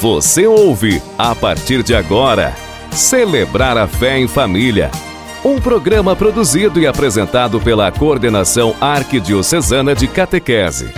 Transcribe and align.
Você 0.00 0.46
ouve, 0.46 1.02
a 1.16 1.34
partir 1.34 1.82
de 1.82 1.94
agora, 1.94 2.52
Celebrar 2.92 3.78
a 3.78 3.88
Fé 3.88 4.18
em 4.18 4.28
Família. 4.28 4.90
Um 5.42 5.58
programa 5.58 6.14
produzido 6.14 6.78
e 6.78 6.86
apresentado 6.86 7.58
pela 7.58 7.90
Coordenação 7.90 8.74
Arquidiocesana 8.78 9.94
de 9.94 10.06
Catequese. 10.06 10.92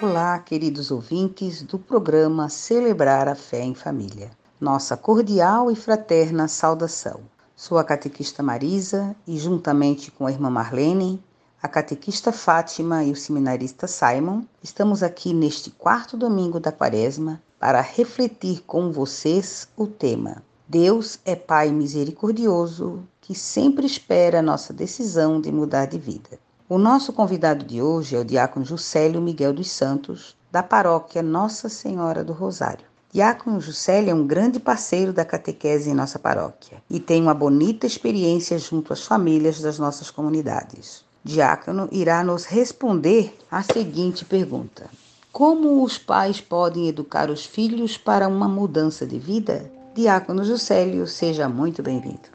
Olá, 0.00 0.38
queridos 0.38 0.92
ouvintes 0.92 1.60
do 1.60 1.76
programa 1.76 2.48
Celebrar 2.48 3.26
a 3.26 3.34
Fé 3.34 3.64
em 3.64 3.74
Família. 3.74 4.30
Nossa 4.60 4.96
cordial 4.96 5.68
e 5.68 5.74
fraterna 5.74 6.46
saudação. 6.46 7.22
Sou 7.56 7.76
a 7.76 7.82
catequista 7.82 8.40
Marisa 8.40 9.16
e, 9.26 9.36
juntamente 9.36 10.12
com 10.12 10.28
a 10.28 10.30
irmã 10.30 10.48
Marlene, 10.48 11.20
a 11.62 11.68
catequista 11.68 12.32
Fátima 12.32 13.04
e 13.04 13.12
o 13.12 13.16
seminarista 13.16 13.86
Simon, 13.86 14.42
estamos 14.60 15.00
aqui 15.00 15.32
neste 15.32 15.70
quarto 15.70 16.16
domingo 16.16 16.58
da 16.58 16.72
Quaresma 16.72 17.40
para 17.56 17.80
refletir 17.80 18.64
com 18.66 18.90
vocês 18.90 19.68
o 19.76 19.86
tema 19.86 20.42
Deus 20.66 21.20
é 21.24 21.36
Pai 21.36 21.70
misericordioso 21.70 23.04
que 23.20 23.32
sempre 23.32 23.86
espera 23.86 24.40
a 24.40 24.42
nossa 24.42 24.72
decisão 24.72 25.40
de 25.40 25.52
mudar 25.52 25.86
de 25.86 26.00
vida. 26.00 26.36
O 26.68 26.78
nosso 26.78 27.12
convidado 27.12 27.64
de 27.64 27.80
hoje 27.80 28.16
é 28.16 28.18
o 28.18 28.24
diácono 28.24 28.64
Juscelio 28.64 29.20
Miguel 29.20 29.52
dos 29.52 29.70
Santos, 29.70 30.36
da 30.50 30.64
paróquia 30.64 31.22
Nossa 31.22 31.68
Senhora 31.68 32.24
do 32.24 32.32
Rosário. 32.32 32.86
Diácono 33.12 33.60
Juscelio 33.60 34.10
é 34.10 34.14
um 34.14 34.26
grande 34.26 34.58
parceiro 34.58 35.12
da 35.12 35.24
catequese 35.24 35.90
em 35.90 35.94
nossa 35.94 36.18
paróquia 36.18 36.82
e 36.90 36.98
tem 36.98 37.22
uma 37.22 37.34
bonita 37.34 37.86
experiência 37.86 38.58
junto 38.58 38.92
às 38.92 39.04
famílias 39.04 39.60
das 39.60 39.78
nossas 39.78 40.10
comunidades 40.10 41.04
diácono 41.24 41.88
irá 41.92 42.24
nos 42.24 42.44
responder 42.44 43.36
a 43.50 43.62
seguinte 43.62 44.24
pergunta: 44.24 44.90
Como 45.30 45.84
os 45.84 45.98
pais 45.98 46.40
podem 46.40 46.88
educar 46.88 47.30
os 47.30 47.44
filhos 47.44 47.96
para 47.96 48.28
uma 48.28 48.48
mudança 48.48 49.06
de 49.06 49.18
vida? 49.18 49.70
Diácono 49.94 50.44
Juscelio, 50.44 51.06
seja 51.06 51.48
muito 51.48 51.82
bem-vindo. 51.82 52.32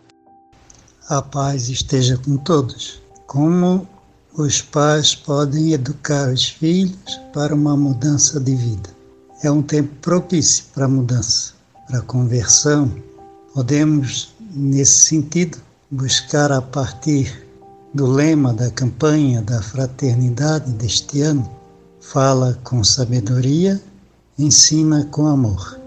A 1.10 1.22
paz 1.22 1.70
esteja 1.70 2.18
com 2.18 2.38
todos. 2.38 3.02
Como 3.26 3.88
os 4.34 4.62
pais 4.62 5.16
podem 5.16 5.74
educar 5.74 6.30
os 6.30 6.50
filhos 6.50 7.20
para 7.34 7.56
uma 7.56 7.76
mudança 7.76 8.40
de 8.40 8.56
vida? 8.56 8.90
É 9.44 9.50
um 9.50 9.62
tempo 9.62 9.94
propício 10.02 10.66
para 10.74 10.86
a 10.86 10.90
mudança, 10.90 11.54
para 11.88 12.00
a 12.00 12.04
conversão. 12.04 12.92
Podemos, 13.54 14.34
nesse 14.52 15.06
sentido, 15.06 15.58
buscar 15.90 16.52
a 16.52 16.62
partir 16.62 17.47
do 17.98 18.06
lema 18.06 18.54
da 18.54 18.70
campanha 18.70 19.42
da 19.42 19.60
fraternidade 19.60 20.72
deste 20.74 21.24
ano, 21.24 21.50
fala 22.00 22.56
com 22.64 22.84
sabedoria, 22.84 23.82
ensina 24.38 25.04
com 25.06 25.26
amor. 25.26 25.80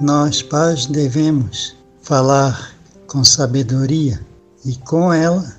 Nós, 0.00 0.42
pais, 0.42 0.86
devemos 0.86 1.76
falar 2.02 2.74
com 3.06 3.22
sabedoria 3.22 4.20
e 4.64 4.74
com 4.74 5.12
ela 5.12 5.54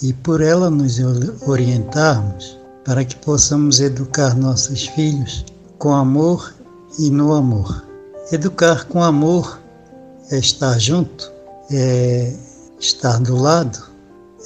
e 0.00 0.12
por 0.12 0.40
ela 0.40 0.70
nos 0.70 1.00
orientarmos 1.48 2.56
para 2.84 3.04
que 3.04 3.16
possamos 3.16 3.80
educar 3.80 4.36
nossos 4.36 4.86
filhos 4.86 5.44
com 5.80 5.92
amor 5.92 6.54
e 6.96 7.10
no 7.10 7.34
amor. 7.34 7.84
Educar 8.30 8.84
com 8.84 9.02
amor 9.02 9.60
é 10.30 10.38
estar 10.38 10.78
junto, 10.78 11.28
é 11.72 12.32
estar 12.78 13.18
do 13.18 13.36
lado, 13.36 13.93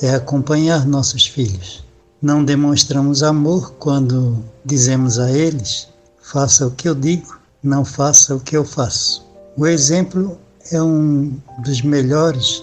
é 0.01 0.15
acompanhar 0.15 0.87
nossos 0.87 1.27
filhos. 1.27 1.85
Não 2.21 2.45
demonstramos 2.45 3.23
amor 3.23 3.73
quando 3.79 4.43
dizemos 4.65 5.19
a 5.19 5.31
eles: 5.31 5.89
faça 6.21 6.67
o 6.67 6.71
que 6.71 6.89
eu 6.89 6.95
digo, 6.95 7.39
não 7.63 7.85
faça 7.85 8.35
o 8.35 8.41
que 8.41 8.57
eu 8.57 8.65
faço. 8.65 9.27
O 9.57 9.67
exemplo 9.67 10.39
é 10.71 10.83
um 10.83 11.33
dos 11.61 11.83
melhores 11.83 12.63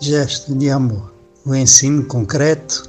gestos 0.00 0.58
de 0.58 0.70
amor. 0.70 1.12
O 1.44 1.54
ensino 1.54 2.04
concreto, 2.04 2.88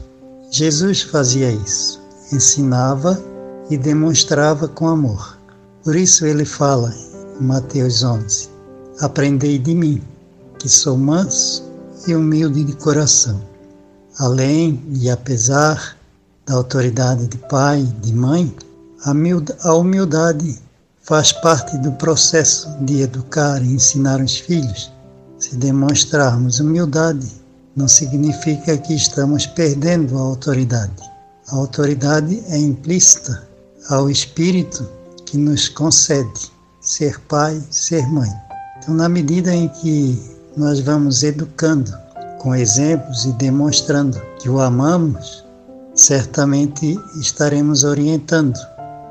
Jesus 0.50 1.02
fazia 1.02 1.52
isso. 1.52 2.02
Ensinava 2.32 3.22
e 3.70 3.78
demonstrava 3.78 4.68
com 4.68 4.88
amor. 4.88 5.38
Por 5.84 5.96
isso 5.96 6.26
ele 6.26 6.46
fala 6.46 6.94
em 7.40 7.44
Mateus 7.44 8.04
11: 8.04 8.50
Aprendei 9.00 9.58
de 9.58 9.74
mim, 9.74 10.02
que 10.60 10.70
sou 10.70 10.98
manso 10.98 11.64
e 12.08 12.16
humilde 12.16 12.64
de 12.64 12.74
coração 12.74 13.51
além 14.22 14.80
e 15.02 15.10
apesar 15.10 15.98
da 16.46 16.54
autoridade 16.54 17.26
de 17.26 17.38
pai, 17.38 17.84
de 18.02 18.14
mãe, 18.14 18.56
a 19.64 19.74
humildade 19.74 20.62
faz 21.02 21.32
parte 21.32 21.76
do 21.80 21.92
processo 21.94 22.70
de 22.82 23.02
educar 23.02 23.64
e 23.64 23.74
ensinar 23.74 24.22
os 24.22 24.38
filhos. 24.38 24.92
Se 25.40 25.56
demonstrarmos 25.56 26.60
humildade, 26.60 27.32
não 27.76 27.88
significa 27.88 28.78
que 28.78 28.94
estamos 28.94 29.48
perdendo 29.48 30.16
a 30.16 30.22
autoridade. 30.22 31.02
A 31.50 31.56
autoridade 31.56 32.44
é 32.50 32.60
implícita 32.60 33.42
ao 33.90 34.08
espírito 34.08 34.88
que 35.26 35.36
nos 35.36 35.68
concede 35.68 36.52
ser 36.80 37.20
pai, 37.22 37.60
ser 37.72 38.06
mãe. 38.08 38.30
Então, 38.78 38.94
na 38.94 39.10
medida 39.10 39.52
em 39.52 39.68
que 39.68 40.22
nós 40.56 40.80
vamos 40.80 41.24
educando 41.24 41.92
com 42.42 42.56
exemplos 42.56 43.26
e 43.26 43.32
demonstrando 43.34 44.20
que 44.40 44.50
o 44.50 44.60
amamos, 44.60 45.46
certamente 45.94 47.00
estaremos 47.20 47.84
orientando 47.84 48.60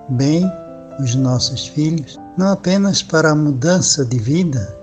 bem 0.09 0.51
os 0.99 1.15
nossos 1.15 1.69
filhos, 1.69 2.19
não 2.37 2.49
apenas 2.49 3.05
para 3.05 3.31
a 3.31 3.35
mudança 3.35 4.05
de 4.05 4.19
vida, 4.19 4.77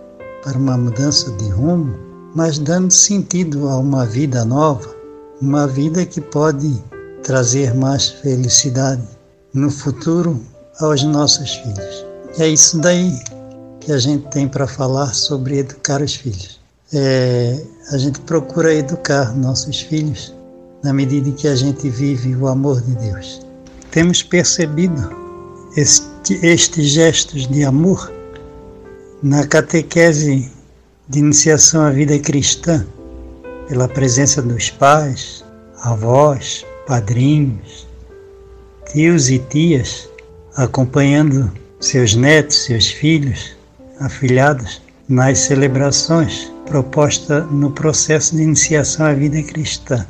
para 0.45 0.57
uma 0.57 0.77
mudança 0.77 1.29
de 1.31 1.49
rumo, 1.49 1.93
mas 2.33 2.57
dando 2.57 2.89
sentido 2.89 3.67
a 3.67 3.77
uma 3.79 4.05
vida 4.05 4.45
nova, 4.45 4.95
uma 5.41 5.67
vida 5.67 6.05
que 6.05 6.21
pode 6.21 6.81
trazer 7.23 7.75
mais 7.75 8.07
felicidade 8.07 9.03
no 9.53 9.69
futuro 9.69 10.39
aos 10.79 11.03
nossos 11.03 11.53
filhos. 11.55 12.05
É 12.39 12.47
isso 12.47 12.79
daí 12.79 13.11
que 13.81 13.91
a 13.91 13.97
gente 13.97 14.25
tem 14.29 14.47
para 14.47 14.67
falar 14.67 15.13
sobre 15.13 15.57
educar 15.57 16.01
os 16.01 16.15
filhos 16.15 16.57
é, 16.93 17.61
a 17.91 17.97
gente 17.97 18.19
procura 18.21 18.73
educar 18.73 19.35
nossos 19.35 19.81
filhos 19.81 20.33
na 20.83 20.93
medida 20.93 21.29
em 21.29 21.33
que 21.33 21.47
a 21.47 21.55
gente 21.55 21.89
vive 21.89 22.35
o 22.35 22.47
amor 22.47 22.81
de 22.81 22.95
Deus. 22.95 23.45
Temos 23.91 24.23
percebido 24.23 25.09
este, 25.75 26.33
estes 26.45 26.87
gestos 26.87 27.47
de 27.47 27.63
amor 27.63 28.11
na 29.21 29.45
catequese 29.45 30.51
de 31.09 31.19
iniciação 31.19 31.81
à 31.81 31.89
vida 31.89 32.17
cristã, 32.19 32.85
pela 33.67 33.87
presença 33.87 34.41
dos 34.41 34.69
pais, 34.69 35.43
avós, 35.81 36.65
padrinhos, 36.85 37.87
tios 38.91 39.29
e 39.29 39.39
tias, 39.39 40.09
acompanhando 40.55 41.51
seus 41.79 42.15
netos, 42.15 42.65
seus 42.65 42.87
filhos, 42.87 43.55
afilhados 43.99 44.81
nas 45.09 45.39
celebrações 45.39 46.51
proposta 46.67 47.41
no 47.45 47.71
processo 47.71 48.35
de 48.35 48.43
iniciação 48.43 49.05
à 49.05 49.13
vida 49.13 49.41
cristã. 49.43 50.05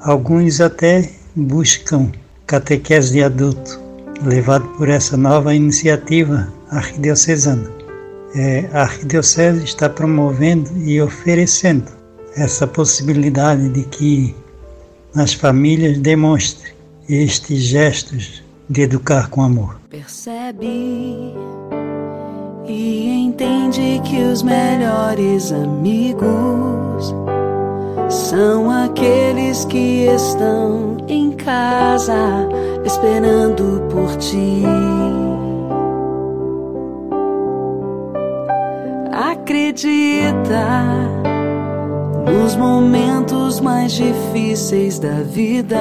Alguns 0.00 0.60
até 0.60 1.10
buscam 1.34 2.10
catequese 2.46 3.12
de 3.12 3.22
adulto, 3.22 3.80
levado 4.22 4.66
por 4.76 4.88
essa 4.88 5.16
nova 5.16 5.54
iniciativa 5.54 6.52
arquidiocesana. 6.70 7.70
É, 8.34 8.68
a 8.72 8.82
arquidiocese 8.82 9.64
está 9.64 9.88
promovendo 9.88 10.70
e 10.78 11.00
oferecendo 11.00 11.90
essa 12.36 12.66
possibilidade 12.66 13.68
de 13.70 13.82
que 13.84 14.34
as 15.14 15.32
famílias 15.32 15.98
demonstrem 15.98 16.74
estes 17.08 17.60
gestos 17.60 18.42
de 18.68 18.82
educar 18.82 19.30
com 19.30 19.42
amor. 19.42 19.80
Percebe 19.88 21.32
e 22.68 23.26
entende 23.26 24.00
que 24.04 24.22
os 24.22 24.42
melhores 24.42 25.52
amigos 25.52 27.14
são 28.08 28.70
aqueles 28.70 29.64
que 29.64 30.06
estão 30.06 30.96
em 31.08 31.32
casa 31.32 32.48
esperando 32.84 33.82
por 33.90 34.16
ti. 34.16 34.62
Acredita 39.12 40.66
nos 42.26 42.56
momentos 42.56 43.60
mais 43.60 43.92
difíceis 43.92 44.98
da 44.98 45.22
vida, 45.22 45.78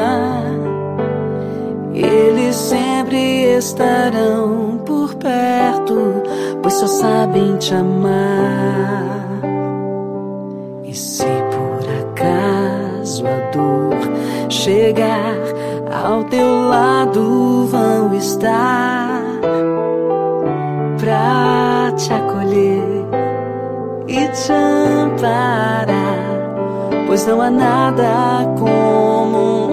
eles 2.04 2.56
sempre 2.56 3.58
estarão 3.58 4.80
por 4.86 5.16
perto 5.16 6.24
pois 6.66 6.74
só 6.74 6.88
sabem 6.88 7.58
te 7.58 7.76
amar. 7.76 9.40
E 10.84 10.96
se 10.96 11.28
por 11.52 11.88
acaso 12.02 13.24
a 13.28 13.52
dor 13.52 14.50
chegar, 14.50 15.38
ao 16.04 16.24
teu 16.24 16.68
lado 16.68 17.68
vão 17.68 18.16
estar 18.16 19.22
pra 21.00 21.92
te 21.96 22.12
acolher 22.12 23.06
e 24.08 24.28
te 24.30 24.52
amparar, 24.52 25.86
pois 27.06 27.28
não 27.28 27.42
há 27.42 27.52
nada 27.52 28.56
como 28.58 29.65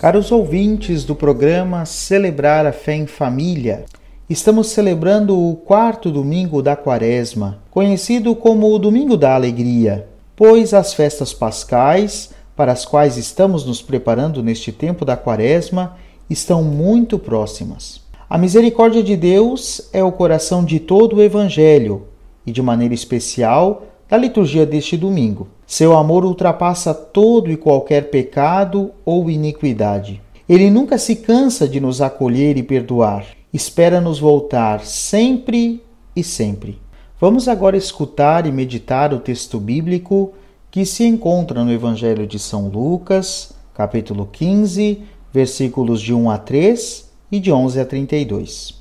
Caros 0.00 0.32
ouvintes 0.32 1.04
do 1.04 1.14
programa 1.14 1.84
Celebrar 1.84 2.64
a 2.64 2.72
Fé 2.72 2.94
em 2.94 3.06
Família, 3.06 3.84
estamos 4.30 4.68
celebrando 4.68 5.38
o 5.38 5.54
quarto 5.54 6.10
domingo 6.10 6.62
da 6.62 6.74
Quaresma, 6.74 7.58
conhecido 7.70 8.34
como 8.34 8.72
o 8.72 8.78
Domingo 8.78 9.14
da 9.14 9.34
Alegria, 9.34 10.08
pois 10.34 10.72
as 10.72 10.94
festas 10.94 11.34
pascais, 11.34 12.30
para 12.56 12.72
as 12.72 12.86
quais 12.86 13.18
estamos 13.18 13.66
nos 13.66 13.82
preparando 13.82 14.42
neste 14.42 14.72
tempo 14.72 15.04
da 15.04 15.18
Quaresma, 15.18 15.98
estão 16.30 16.62
muito 16.62 17.18
próximas. 17.18 18.00
A 18.26 18.38
misericórdia 18.38 19.02
de 19.02 19.18
Deus 19.18 19.90
é 19.92 20.02
o 20.02 20.12
coração 20.12 20.64
de 20.64 20.80
todo 20.80 21.16
o 21.16 21.22
Evangelho 21.22 22.06
e, 22.46 22.50
de 22.50 22.62
maneira 22.62 22.94
especial, 22.94 23.82
da 24.08 24.16
liturgia 24.16 24.64
deste 24.64 24.96
domingo. 24.96 25.46
Seu 25.70 25.96
amor 25.96 26.24
ultrapassa 26.24 26.92
todo 26.92 27.48
e 27.48 27.56
qualquer 27.56 28.10
pecado 28.10 28.90
ou 29.04 29.30
iniquidade. 29.30 30.20
Ele 30.48 30.68
nunca 30.68 30.98
se 30.98 31.14
cansa 31.14 31.68
de 31.68 31.78
nos 31.78 32.02
acolher 32.02 32.56
e 32.56 32.62
perdoar. 32.64 33.24
Espera 33.54 34.00
nos 34.00 34.18
voltar 34.18 34.80
sempre 34.80 35.80
e 36.16 36.24
sempre. 36.24 36.76
Vamos 37.20 37.46
agora 37.46 37.76
escutar 37.76 38.46
e 38.46 38.50
meditar 38.50 39.14
o 39.14 39.20
texto 39.20 39.60
bíblico 39.60 40.32
que 40.72 40.84
se 40.84 41.04
encontra 41.04 41.62
no 41.62 41.70
Evangelho 41.70 42.26
de 42.26 42.40
São 42.40 42.66
Lucas, 42.66 43.52
capítulo 43.72 44.26
15, 44.26 45.04
versículos 45.32 46.02
de 46.02 46.12
1 46.12 46.30
a 46.30 46.38
3 46.38 47.08
e 47.30 47.38
de 47.38 47.52
11 47.52 47.78
a 47.78 47.84
32. 47.84 48.74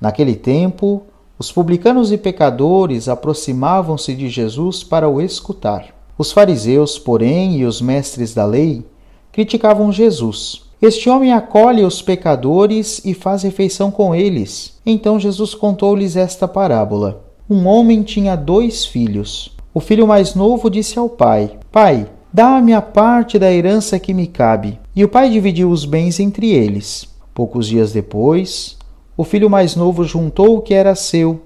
Naquele 0.00 0.36
tempo, 0.36 1.02
os 1.38 1.52
publicanos 1.52 2.10
e 2.10 2.16
pecadores 2.16 3.10
aproximavam-se 3.10 4.14
de 4.14 4.30
Jesus 4.30 4.82
para 4.82 5.06
o 5.06 5.20
escutar. 5.20 5.93
Os 6.16 6.30
fariseus, 6.32 6.98
porém, 6.98 7.58
e 7.58 7.64
os 7.64 7.80
mestres 7.80 8.32
da 8.32 8.44
lei 8.44 8.84
criticavam 9.32 9.90
Jesus. 9.90 10.62
Este 10.80 11.08
homem 11.08 11.32
acolhe 11.32 11.82
os 11.82 12.02
pecadores 12.02 13.00
e 13.04 13.14
faz 13.14 13.42
refeição 13.42 13.90
com 13.90 14.14
eles. 14.14 14.78
Então 14.84 15.18
Jesus 15.18 15.54
contou-lhes 15.54 16.14
esta 16.14 16.46
parábola. 16.46 17.24
Um 17.48 17.66
homem 17.66 18.02
tinha 18.02 18.36
dois 18.36 18.84
filhos. 18.84 19.54
O 19.72 19.80
filho 19.80 20.06
mais 20.06 20.34
novo 20.34 20.70
disse 20.70 20.98
ao 20.98 21.08
pai: 21.08 21.58
Pai, 21.72 22.06
dá-me 22.32 22.72
a 22.72 22.82
parte 22.82 23.38
da 23.38 23.52
herança 23.52 23.98
que 23.98 24.14
me 24.14 24.26
cabe. 24.26 24.78
E 24.94 25.02
o 25.04 25.08
pai 25.08 25.30
dividiu 25.30 25.70
os 25.70 25.84
bens 25.84 26.20
entre 26.20 26.52
eles. 26.52 27.08
Poucos 27.34 27.66
dias 27.66 27.92
depois, 27.92 28.76
o 29.16 29.24
filho 29.24 29.50
mais 29.50 29.74
novo 29.74 30.04
juntou 30.04 30.56
o 30.56 30.60
que 30.60 30.74
era 30.74 30.94
seu 30.94 31.42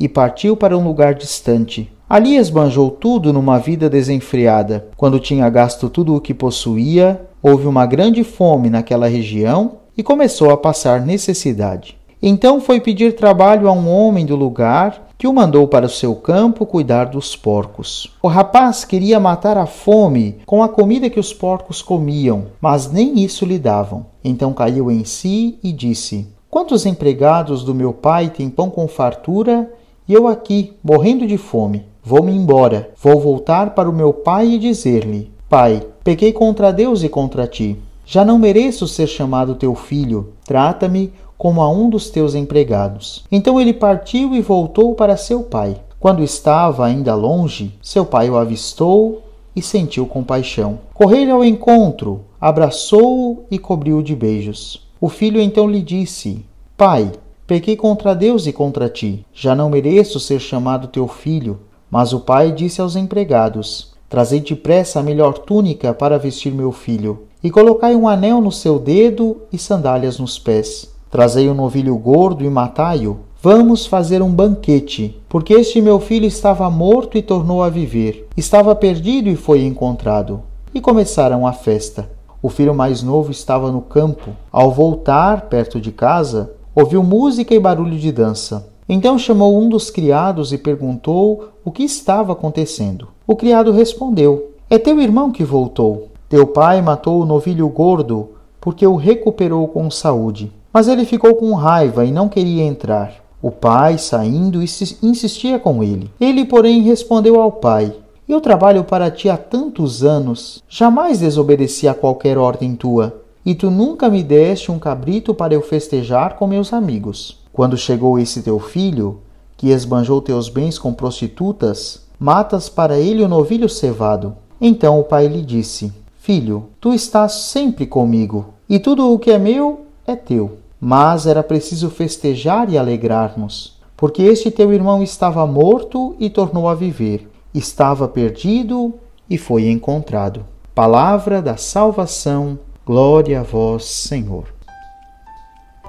e 0.00 0.08
partiu 0.08 0.56
para 0.56 0.76
um 0.76 0.84
lugar 0.84 1.14
distante. 1.14 1.92
Ali 2.08 2.36
esbanjou 2.36 2.90
tudo 2.90 3.34
numa 3.34 3.58
vida 3.58 3.90
desenfreada. 3.90 4.88
Quando 4.96 5.20
tinha 5.20 5.50
gasto 5.50 5.90
tudo 5.90 6.16
o 6.16 6.20
que 6.22 6.32
possuía, 6.32 7.20
houve 7.42 7.66
uma 7.66 7.84
grande 7.84 8.24
fome 8.24 8.70
naquela 8.70 9.06
região 9.06 9.72
e 9.94 10.02
começou 10.02 10.50
a 10.50 10.56
passar 10.56 11.04
necessidade. 11.04 11.98
Então 12.22 12.62
foi 12.62 12.80
pedir 12.80 13.14
trabalho 13.14 13.68
a 13.68 13.72
um 13.72 13.90
homem 13.90 14.24
do 14.24 14.34
lugar 14.34 15.08
que 15.18 15.26
o 15.26 15.34
mandou 15.34 15.68
para 15.68 15.84
o 15.84 15.90
seu 15.90 16.14
campo 16.14 16.64
cuidar 16.64 17.06
dos 17.06 17.36
porcos. 17.36 18.10
O 18.22 18.28
rapaz 18.28 18.86
queria 18.86 19.20
matar 19.20 19.58
a 19.58 19.66
fome 19.66 20.36
com 20.46 20.62
a 20.62 20.68
comida 20.68 21.10
que 21.10 21.20
os 21.20 21.34
porcos 21.34 21.82
comiam, 21.82 22.46
mas 22.58 22.90
nem 22.90 23.22
isso 23.22 23.44
lhe 23.44 23.58
davam. 23.58 24.06
Então 24.24 24.54
caiu 24.54 24.90
em 24.90 25.04
si 25.04 25.58
e 25.62 25.72
disse: 25.72 26.26
Quantos 26.48 26.86
empregados 26.86 27.62
do 27.62 27.74
meu 27.74 27.92
pai 27.92 28.30
têm 28.30 28.48
pão 28.48 28.70
com 28.70 28.88
fartura 28.88 29.70
e 30.08 30.14
eu 30.14 30.26
aqui, 30.26 30.72
morrendo 30.82 31.26
de 31.26 31.36
fome? 31.36 31.84
Vou-me 32.08 32.32
embora, 32.32 32.88
vou 32.96 33.20
voltar 33.20 33.74
para 33.74 33.86
o 33.86 33.92
meu 33.92 34.14
pai 34.14 34.52
e 34.52 34.58
dizer-lhe: 34.58 35.30
Pai, 35.46 35.86
pequei 36.02 36.32
contra 36.32 36.72
Deus 36.72 37.02
e 37.02 37.08
contra 37.10 37.46
ti. 37.46 37.76
Já 38.06 38.24
não 38.24 38.38
mereço 38.38 38.88
ser 38.88 39.06
chamado 39.06 39.54
teu 39.54 39.74
filho. 39.74 40.32
Trata-me 40.42 41.12
como 41.36 41.60
a 41.60 41.70
um 41.70 41.90
dos 41.90 42.08
teus 42.08 42.34
empregados. 42.34 43.26
Então 43.30 43.60
ele 43.60 43.74
partiu 43.74 44.34
e 44.34 44.40
voltou 44.40 44.94
para 44.94 45.18
seu 45.18 45.42
pai. 45.42 45.76
Quando 46.00 46.22
estava 46.22 46.86
ainda 46.86 47.14
longe, 47.14 47.74
seu 47.82 48.06
pai 48.06 48.30
o 48.30 48.38
avistou 48.38 49.20
e 49.54 49.60
sentiu 49.60 50.06
compaixão. 50.06 50.78
Correu 50.94 51.34
ao 51.34 51.44
encontro, 51.44 52.22
abraçou-o 52.40 53.44
e 53.50 53.58
cobriu-o 53.58 54.02
de 54.02 54.16
beijos. 54.16 54.88
O 54.98 55.10
filho 55.10 55.38
então 55.38 55.68
lhe 55.68 55.82
disse: 55.82 56.42
Pai, 56.74 57.12
pequei 57.46 57.76
contra 57.76 58.14
Deus 58.14 58.46
e 58.46 58.52
contra 58.54 58.88
ti. 58.88 59.26
Já 59.30 59.54
não 59.54 59.68
mereço 59.68 60.18
ser 60.18 60.40
chamado 60.40 60.88
teu 60.88 61.06
filho. 61.06 61.67
Mas 61.90 62.12
o 62.12 62.20
pai 62.20 62.52
disse 62.52 62.80
aos 62.80 62.96
empregados: 62.96 63.92
Trazei 64.08 64.40
depressa 64.40 65.00
a 65.00 65.02
melhor 65.02 65.38
túnica 65.38 65.92
para 65.92 66.18
vestir 66.18 66.52
meu 66.52 66.72
filho, 66.72 67.24
e 67.42 67.50
colocai 67.50 67.94
um 67.94 68.08
anel 68.08 68.40
no 68.40 68.50
seu 68.50 68.78
dedo 68.78 69.38
e 69.52 69.58
sandálias 69.58 70.18
nos 70.18 70.38
pés. 70.38 70.90
Trazei 71.10 71.48
um 71.48 71.54
novilho 71.54 71.96
gordo 71.96 72.44
e 72.44 72.50
matai-o. 72.50 73.18
Vamos 73.40 73.86
fazer 73.86 74.20
um 74.20 74.30
banquete, 74.30 75.16
porque 75.28 75.54
este 75.54 75.80
meu 75.80 76.00
filho 76.00 76.26
estava 76.26 76.68
morto 76.68 77.16
e 77.16 77.22
tornou 77.22 77.62
a 77.62 77.68
viver. 77.68 78.28
Estava 78.36 78.74
perdido 78.74 79.28
e 79.28 79.36
foi 79.36 79.62
encontrado. 79.64 80.42
E 80.74 80.80
começaram 80.80 81.46
a 81.46 81.52
festa. 81.52 82.10
O 82.42 82.48
filho 82.48 82.74
mais 82.74 83.02
novo 83.02 83.30
estava 83.30 83.70
no 83.70 83.80
campo. 83.80 84.32
Ao 84.50 84.70
voltar 84.70 85.42
perto 85.42 85.80
de 85.80 85.92
casa, 85.92 86.52
ouviu 86.74 87.02
música 87.02 87.54
e 87.54 87.60
barulho 87.60 87.96
de 87.96 88.10
dança. 88.10 88.66
Então 88.88 89.18
chamou 89.18 89.60
um 89.60 89.68
dos 89.68 89.90
criados 89.90 90.52
e 90.52 90.58
perguntou 90.58 91.50
o 91.64 91.70
que 91.70 91.82
estava 91.82 92.32
acontecendo. 92.32 93.08
O 93.26 93.36
criado 93.36 93.70
respondeu: 93.70 94.52
É 94.70 94.78
teu 94.78 94.98
irmão 95.00 95.30
que 95.30 95.44
voltou. 95.44 96.08
Teu 96.28 96.46
pai 96.46 96.80
matou 96.80 97.20
o 97.20 97.26
novilho 97.26 97.68
gordo 97.68 98.30
porque 98.60 98.86
o 98.86 98.96
recuperou 98.96 99.68
com 99.68 99.90
saúde. 99.90 100.52
Mas 100.72 100.88
ele 100.88 101.04
ficou 101.04 101.34
com 101.34 101.54
raiva 101.54 102.04
e 102.04 102.12
não 102.12 102.28
queria 102.28 102.64
entrar. 102.64 103.14
O 103.40 103.50
pai, 103.50 103.98
saindo, 103.98 104.60
insistia 104.62 105.58
com 105.58 105.82
ele. 105.82 106.10
Ele, 106.20 106.44
porém, 106.44 106.82
respondeu 106.82 107.40
ao 107.40 107.52
pai: 107.52 107.94
Eu 108.28 108.40
trabalho 108.40 108.84
para 108.84 109.10
ti 109.10 109.28
há 109.28 109.36
tantos 109.36 110.02
anos, 110.02 110.62
jamais 110.68 111.20
desobedeci 111.20 111.86
a 111.86 111.94
qualquer 111.94 112.36
ordem 112.36 112.74
tua, 112.74 113.22
e 113.46 113.54
tu 113.54 113.70
nunca 113.70 114.08
me 114.10 114.22
deste 114.22 114.72
um 114.72 114.78
cabrito 114.78 115.32
para 115.32 115.54
eu 115.54 115.62
festejar 115.62 116.36
com 116.36 116.46
meus 116.46 116.72
amigos. 116.72 117.37
Quando 117.58 117.76
chegou 117.76 118.20
esse 118.20 118.40
teu 118.40 118.60
filho, 118.60 119.18
que 119.56 119.70
esbanjou 119.70 120.22
teus 120.22 120.48
bens 120.48 120.78
com 120.78 120.94
prostitutas, 120.94 122.06
matas 122.16 122.68
para 122.68 123.00
ele 123.00 123.20
o 123.20 123.26
novilho 123.26 123.68
cevado. 123.68 124.36
Então 124.60 125.00
o 125.00 125.02
pai 125.02 125.26
lhe 125.26 125.42
disse: 125.42 125.92
Filho, 126.20 126.66
tu 126.80 126.94
estás 126.94 127.32
sempre 127.32 127.84
comigo, 127.84 128.54
e 128.68 128.78
tudo 128.78 129.12
o 129.12 129.18
que 129.18 129.32
é 129.32 129.38
meu 129.40 129.86
é 130.06 130.14
teu. 130.14 130.58
Mas 130.80 131.26
era 131.26 131.42
preciso 131.42 131.90
festejar 131.90 132.70
e 132.72 132.78
alegrar-nos, 132.78 133.76
porque 133.96 134.22
este 134.22 134.52
teu 134.52 134.72
irmão 134.72 135.02
estava 135.02 135.44
morto 135.44 136.14
e 136.20 136.30
tornou 136.30 136.68
a 136.68 136.76
viver, 136.76 137.28
estava 137.52 138.06
perdido 138.06 138.94
e 139.28 139.36
foi 139.36 139.68
encontrado. 139.68 140.46
Palavra 140.76 141.42
da 141.42 141.56
salvação, 141.56 142.56
glória 142.86 143.40
a 143.40 143.42
vós, 143.42 143.84
Senhor. 143.84 144.57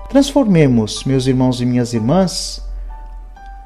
Transformemos, 0.09 1.03
meus 1.03 1.27
irmãos 1.27 1.61
e 1.61 1.65
minhas 1.67 1.93
irmãs, 1.93 2.67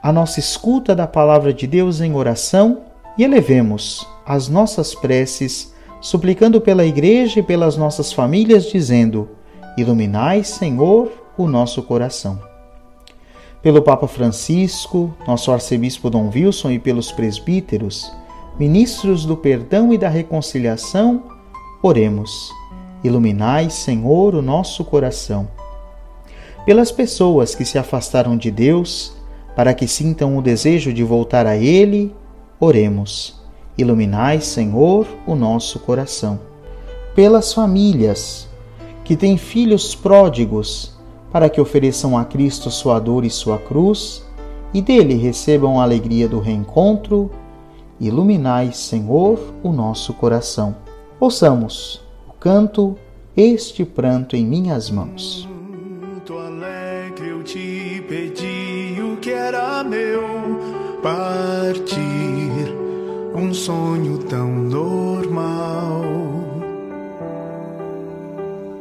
a 0.01 0.11
nossa 0.11 0.41
escuta 0.41 0.93
da 0.93 1.07
palavra 1.07 1.53
de 1.53 1.65
Deus 1.65 2.01
em 2.01 2.13
oração 2.13 2.81
e 3.17 3.23
elevemos 3.23 4.05
as 4.25 4.49
nossas 4.49 4.93
preces, 4.93 5.73
suplicando 6.01 6.59
pela 6.59 6.85
Igreja 6.85 7.39
e 7.39 7.43
pelas 7.43 7.77
nossas 7.77 8.11
famílias, 8.11 8.65
dizendo: 8.65 9.29
Iluminai, 9.77 10.43
Senhor, 10.43 11.13
o 11.37 11.47
nosso 11.47 11.81
coração. 11.81 12.37
Pelo 13.61 13.81
Papa 13.81 14.05
Francisco, 14.05 15.15
nosso 15.25 15.49
arcebispo 15.49 16.09
Dom 16.09 16.29
Wilson 16.29 16.71
e 16.71 16.79
pelos 16.79 17.09
presbíteros, 17.09 18.11
ministros 18.59 19.25
do 19.25 19.37
perdão 19.37 19.93
e 19.93 19.97
da 19.97 20.09
reconciliação, 20.09 21.23
oremos. 21.81 22.51
Iluminai, 23.01 23.69
Senhor, 23.69 24.35
o 24.35 24.41
nosso 24.41 24.83
coração. 24.83 25.47
Pelas 26.65 26.93
pessoas 26.93 27.53
que 27.53 27.65
se 27.65 27.77
afastaram 27.77 28.37
de 28.37 28.49
Deus, 28.49 29.13
para 29.53 29.73
que 29.73 29.85
sintam 29.85 30.37
o 30.37 30.41
desejo 30.41 30.93
de 30.93 31.03
voltar 31.03 31.45
a 31.45 31.57
Ele, 31.57 32.15
oremos. 32.57 33.41
Iluminai, 33.77 34.39
Senhor, 34.39 35.05
o 35.27 35.35
nosso 35.35 35.77
coração. 35.79 36.39
Pelas 37.13 37.53
famílias, 37.53 38.47
que 39.03 39.17
têm 39.17 39.37
filhos 39.37 39.93
pródigos, 39.93 40.97
para 41.33 41.49
que 41.49 41.59
ofereçam 41.59 42.17
a 42.17 42.23
Cristo 42.23 42.71
sua 42.71 42.97
dor 42.97 43.25
e 43.25 43.29
sua 43.29 43.57
cruz, 43.57 44.23
e 44.73 44.81
dele 44.81 45.15
recebam 45.15 45.81
a 45.81 45.83
alegria 45.83 46.29
do 46.29 46.39
reencontro, 46.39 47.29
iluminai, 47.99 48.71
Senhor, 48.71 49.37
o 49.61 49.71
nosso 49.73 50.13
coração. 50.13 50.75
Ouçamos 51.19 52.01
o 52.29 52.31
canto 52.31 52.95
Este 53.35 53.83
Pranto 53.83 54.35
em 54.37 54.45
Minhas 54.45 54.89
Mãos. 54.89 55.47
Meu, 59.83 60.59
partir, 61.01 62.73
um 63.35 63.53
sonho 63.53 64.17
tão 64.19 64.47
normal. 64.47 66.03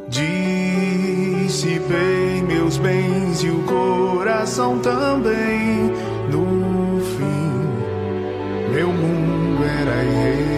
Dissipei 0.08 1.82
meus 2.46 2.78
bens 2.78 3.42
e 3.42 3.50
o 3.50 3.62
coração 3.64 4.78
também. 4.78 5.90
No 6.30 7.00
fim, 7.00 7.52
meu 8.72 8.88
mundo 8.88 9.64
era 9.64 10.04
irreal. 10.04 10.51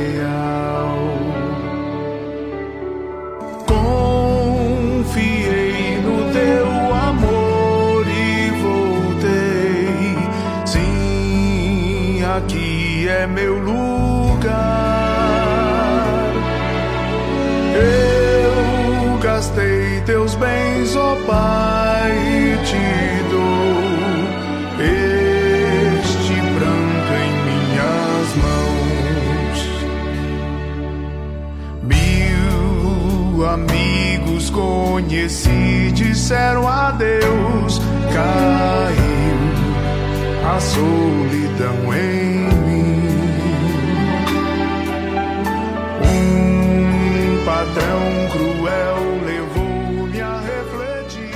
Aqui 12.36 13.08
é 13.08 13.26
meu 13.26 13.58
lugar. 13.58 14.54
Eu 17.74 19.18
gastei 19.18 20.00
teus 20.04 20.34
bens, 20.34 20.96
ó 20.96 21.16
Pai, 21.26 22.12
e 22.12 22.56
te 22.64 23.22
dou 23.30 23.84
este 24.80 26.34
pranto 26.56 27.12
em 27.22 27.32
minhas 27.46 28.28
mãos. 28.42 29.58
Mil 31.82 33.46
amigos 33.46 34.50
conheci, 34.50 35.92
disseram 35.92 36.66
adeus, 36.68 37.80
caiu 38.12 38.83
a 40.54 40.60
solidão 40.60 41.92
em 41.92 42.48
mim. 42.62 42.94
Um 46.04 47.44
patrão 47.44 48.28
cruel 48.30 48.98
levou-me 49.24 50.20
a 50.20 50.38
refletir. 50.38 51.34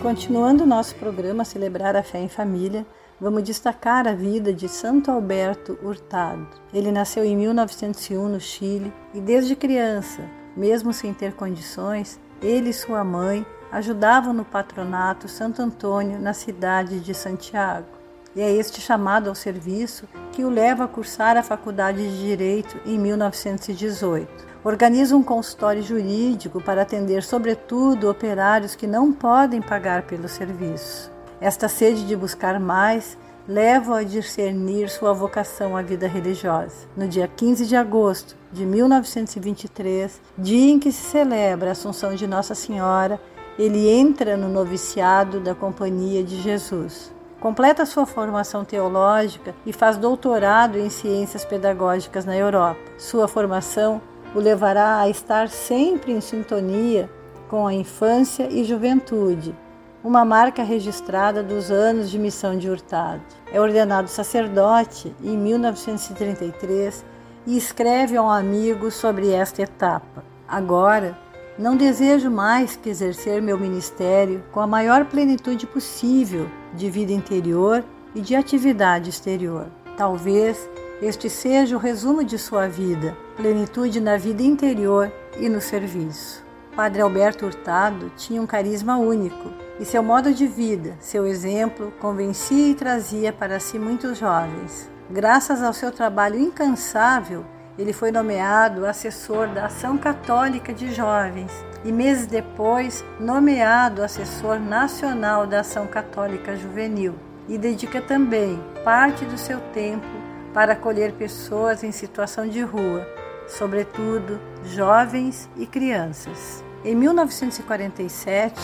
Continuando 0.00 0.64
nosso 0.64 0.94
programa 0.94 1.44
Celebrar 1.44 1.94
a 1.94 2.02
Fé 2.02 2.20
em 2.20 2.28
Família, 2.28 2.86
vamos 3.20 3.42
destacar 3.42 4.08
a 4.08 4.14
vida 4.14 4.50
de 4.50 4.66
Santo 4.66 5.10
Alberto 5.10 5.78
Hurtado. 5.82 6.48
Ele 6.72 6.90
nasceu 6.90 7.22
em 7.22 7.36
1901 7.36 8.28
no 8.30 8.40
Chile 8.40 8.90
e 9.12 9.20
desde 9.20 9.54
criança, 9.54 10.22
mesmo 10.56 10.94
sem 10.94 11.12
ter 11.12 11.34
condições, 11.34 12.18
ele 12.40 12.70
e 12.70 12.72
sua 12.72 13.04
mãe 13.04 13.44
ajudavam 13.72 14.32
no 14.32 14.44
patronato 14.44 15.28
Santo 15.28 15.62
Antônio 15.62 16.20
na 16.20 16.32
cidade 16.32 17.00
de 17.00 17.14
Santiago. 17.14 17.86
E 18.34 18.40
é 18.40 18.50
este 18.50 18.80
chamado 18.80 19.28
ao 19.28 19.34
serviço 19.34 20.08
que 20.32 20.44
o 20.44 20.50
leva 20.50 20.84
a 20.84 20.88
cursar 20.88 21.36
a 21.36 21.42
Faculdade 21.42 21.98
de 21.98 22.20
Direito 22.20 22.80
em 22.86 22.98
1918 22.98 24.50
organiza 24.62 25.16
um 25.16 25.22
consultório 25.22 25.82
jurídico 25.82 26.60
para 26.60 26.82
atender, 26.82 27.22
sobretudo, 27.22 28.10
operários 28.10 28.74
que 28.74 28.86
não 28.86 29.12
podem 29.12 29.62
pagar 29.62 30.02
pelo 30.02 30.28
serviço. 30.28 31.10
Esta 31.40 31.68
sede 31.68 32.06
de 32.06 32.14
buscar 32.14 32.60
mais 32.60 33.16
leva-o 33.48 33.94
a 33.94 34.02
discernir 34.02 34.90
sua 34.90 35.12
vocação 35.12 35.76
à 35.76 35.82
vida 35.82 36.06
religiosa. 36.06 36.86
No 36.96 37.08
dia 37.08 37.26
15 37.26 37.66
de 37.66 37.74
agosto 37.74 38.36
de 38.52 38.66
1923, 38.66 40.20
dia 40.36 40.72
em 40.72 40.78
que 40.78 40.92
se 40.92 41.02
celebra 41.10 41.70
a 41.70 41.72
Assunção 41.72 42.14
de 42.14 42.26
Nossa 42.26 42.54
Senhora, 42.54 43.18
ele 43.60 43.90
entra 43.90 44.38
no 44.38 44.48
noviciado 44.48 45.38
da 45.38 45.54
Companhia 45.54 46.24
de 46.24 46.40
Jesus. 46.40 47.12
Completa 47.38 47.84
sua 47.84 48.06
formação 48.06 48.64
teológica 48.64 49.54
e 49.66 49.72
faz 49.72 49.98
doutorado 49.98 50.78
em 50.78 50.88
ciências 50.88 51.44
pedagógicas 51.44 52.24
na 52.24 52.34
Europa. 52.34 52.80
Sua 52.96 53.28
formação 53.28 54.00
o 54.34 54.40
levará 54.40 55.00
a 55.00 55.10
estar 55.10 55.50
sempre 55.50 56.10
em 56.10 56.22
sintonia 56.22 57.10
com 57.50 57.66
a 57.66 57.74
infância 57.74 58.48
e 58.50 58.64
juventude, 58.64 59.54
uma 60.02 60.24
marca 60.24 60.62
registrada 60.62 61.42
dos 61.42 61.70
anos 61.70 62.10
de 62.10 62.18
missão 62.18 62.56
de 62.56 62.70
Hurtado. 62.70 63.20
É 63.52 63.60
ordenado 63.60 64.08
sacerdote 64.08 65.14
em 65.22 65.36
1933 65.36 67.04
e 67.46 67.58
escreve 67.58 68.16
a 68.16 68.22
um 68.22 68.30
amigo 68.30 68.90
sobre 68.90 69.30
esta 69.30 69.60
etapa. 69.60 70.24
Agora, 70.48 71.14
não 71.60 71.76
desejo 71.76 72.30
mais 72.30 72.74
que 72.74 72.88
exercer 72.88 73.42
meu 73.42 73.58
ministério 73.58 74.42
com 74.50 74.60
a 74.60 74.66
maior 74.66 75.04
plenitude 75.04 75.66
possível 75.66 76.48
de 76.74 76.88
vida 76.88 77.12
interior 77.12 77.84
e 78.14 78.22
de 78.22 78.34
atividade 78.34 79.10
exterior. 79.10 79.66
Talvez 79.94 80.68
este 81.02 81.28
seja 81.28 81.76
o 81.76 81.78
resumo 81.78 82.24
de 82.24 82.38
sua 82.38 82.66
vida, 82.66 83.14
plenitude 83.36 84.00
na 84.00 84.16
vida 84.16 84.42
interior 84.42 85.12
e 85.38 85.50
no 85.50 85.60
serviço. 85.60 86.42
Padre 86.74 87.02
Alberto 87.02 87.44
Hurtado 87.44 88.10
tinha 88.16 88.40
um 88.40 88.46
carisma 88.46 88.96
único 88.96 89.50
e 89.78 89.84
seu 89.84 90.02
modo 90.02 90.32
de 90.32 90.46
vida, 90.46 90.96
seu 90.98 91.26
exemplo, 91.26 91.92
convencia 92.00 92.68
e 92.68 92.74
trazia 92.74 93.34
para 93.34 93.60
si 93.60 93.78
muitos 93.78 94.16
jovens. 94.16 94.90
Graças 95.10 95.62
ao 95.62 95.74
seu 95.74 95.92
trabalho 95.92 96.38
incansável, 96.38 97.44
ele 97.80 97.94
foi 97.94 98.12
nomeado 98.12 98.84
assessor 98.84 99.48
da 99.48 99.64
Ação 99.64 99.96
Católica 99.96 100.70
de 100.70 100.92
Jovens 100.92 101.50
e 101.82 101.90
meses 101.90 102.26
depois 102.26 103.02
nomeado 103.18 104.02
assessor 104.02 104.60
nacional 104.60 105.46
da 105.46 105.60
Ação 105.60 105.86
Católica 105.86 106.54
Juvenil 106.54 107.14
e 107.48 107.56
dedica 107.56 108.02
também 108.02 108.62
parte 108.84 109.24
do 109.24 109.38
seu 109.38 109.58
tempo 109.72 110.06
para 110.52 110.74
acolher 110.74 111.12
pessoas 111.12 111.82
em 111.82 111.90
situação 111.90 112.46
de 112.46 112.60
rua, 112.60 113.08
sobretudo 113.48 114.38
jovens 114.62 115.48
e 115.56 115.64
crianças. 115.64 116.62
Em 116.84 116.94
1947, 116.94 118.60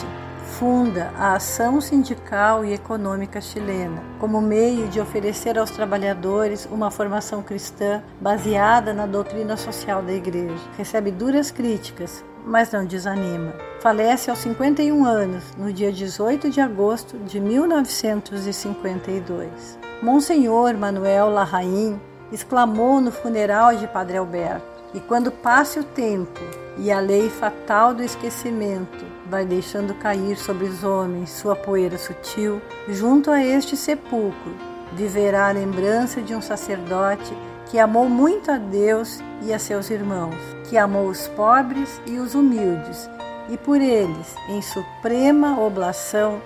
funda 0.47 1.13
a 1.19 1.35
Ação 1.35 1.79
Sindical 1.81 2.65
e 2.65 2.73
Econômica 2.73 3.41
Chilena, 3.41 4.01
como 4.19 4.41
meio 4.41 4.89
de 4.89 5.01
oferecer 5.01 5.59
aos 5.59 5.71
trabalhadores 5.71 6.67
uma 6.71 6.89
formação 6.91 7.43
cristã 7.43 8.03
baseada 8.21 8.93
na 8.95 9.07
doutrina 9.07 9.57
social 9.57 10.03
da 10.03 10.13
Igreja. 10.13 10.63
Recebe 10.79 11.11
duras 11.11 11.51
críticas, 11.51 12.25
mas 12.47 12.71
não 12.71 12.87
desanima. 12.87 13.55
Falece 13.81 14.31
aos 14.31 14.39
51 14.39 15.05
anos, 15.05 15.43
no 15.59 15.73
dia 15.73 15.91
18 15.93 16.49
de 16.49 16.61
agosto 16.61 17.19
de 17.19 17.41
1952. 17.41 19.77
Monsenhor 20.01 20.75
Manuel 20.75 21.31
Larraín 21.31 22.01
exclamou 22.33 23.01
no 23.01 23.11
funeral 23.11 23.75
de 23.77 23.89
Padre 23.89 24.19
Alberto: 24.19 24.76
E 24.97 25.01
quando 25.01 25.31
passe 25.31 25.79
o 25.79 25.85
tempo 25.85 26.41
e 26.79 26.91
a 26.91 26.99
lei 27.01 27.29
fatal 27.29 27.93
do 27.93 28.03
esquecimento 28.03 29.05
vai 29.29 29.45
deixando 29.45 29.95
cair 29.95 30.39
sobre 30.39 30.65
os 30.65 30.83
homens 30.83 31.29
sua 31.29 31.55
poeira 31.55 31.99
sutil, 31.99 32.63
junto 32.89 33.31
a 33.31 33.45
este 33.45 33.77
sepulcro 33.77 34.57
viverá 34.95 35.49
a 35.49 35.53
lembrança 35.53 36.23
de 36.23 36.35
um 36.35 36.41
sacerdote 36.41 37.37
que 37.67 37.79
amou 37.79 38.09
muito 38.09 38.51
a 38.51 38.57
Deus 38.57 39.21
e 39.43 39.53
a 39.53 39.59
seus 39.59 39.91
irmãos, 39.91 40.37
que 40.71 40.79
amou 40.79 41.09
os 41.09 41.29
pobres 41.29 42.01
e 42.07 42.19
os 42.19 42.35
humildes, 42.35 43.11
e 43.51 43.59
por 43.59 43.79
eles, 43.79 44.35
em 44.49 44.63
suprema 44.63 45.61
oblação, 45.61 46.41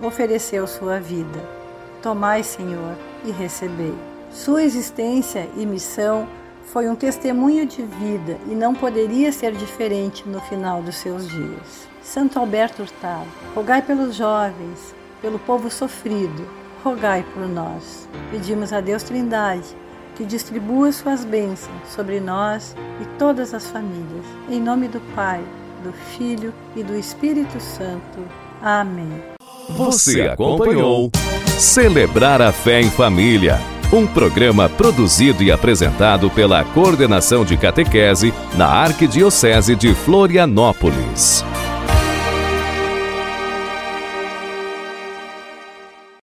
ofereceu 0.00 0.66
sua 0.66 0.98
vida. 0.98 1.38
Tomai, 2.00 2.42
Senhor, 2.42 2.96
e 3.26 3.30
recebei. 3.30 3.94
Sua 4.30 4.62
existência 4.62 5.50
e 5.56 5.66
missão 5.66 6.26
foi 6.72 6.88
um 6.88 6.94
testemunho 6.94 7.66
de 7.66 7.82
vida 7.82 8.38
e 8.48 8.54
não 8.54 8.74
poderia 8.74 9.32
ser 9.32 9.52
diferente 9.52 10.28
no 10.28 10.40
final 10.42 10.80
dos 10.82 10.96
seus 10.96 11.28
dias. 11.28 11.88
Santo 12.02 12.38
Alberto 12.38 12.82
Hurtado, 12.82 13.26
rogai 13.54 13.82
pelos 13.82 14.14
jovens, 14.14 14.94
pelo 15.20 15.38
povo 15.38 15.70
sofrido, 15.70 16.48
rogai 16.84 17.24
por 17.34 17.46
nós. 17.48 18.08
Pedimos 18.30 18.72
a 18.72 18.80
Deus 18.80 19.02
Trindade 19.02 19.76
que 20.16 20.24
distribua 20.24 20.92
suas 20.92 21.24
bênçãos 21.24 21.88
sobre 21.88 22.20
nós 22.20 22.76
e 23.00 23.18
todas 23.18 23.54
as 23.54 23.66
famílias. 23.68 24.26
Em 24.48 24.60
nome 24.60 24.86
do 24.86 25.00
Pai, 25.14 25.42
do 25.82 25.92
Filho 25.92 26.52
e 26.76 26.82
do 26.82 26.96
Espírito 26.96 27.60
Santo. 27.60 28.18
Amém. 28.60 29.22
Você 29.70 30.22
acompanhou 30.22 31.10
Celebrar 31.58 32.40
a 32.40 32.52
Fé 32.52 32.80
em 32.80 32.90
Família 32.90 33.58
Um 33.92 34.06
programa 34.06 34.68
produzido 34.68 35.42
e 35.42 35.50
apresentado 35.50 36.30
pela 36.30 36.62
Coordenação 36.62 37.44
de 37.44 37.56
Catequese 37.56 38.32
na 38.56 38.66
Arquidiocese 38.66 39.74
de 39.74 39.92
Florianópolis. 39.94 41.44